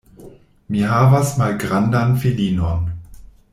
[0.75, 2.89] Mi havas malgrandan filinon.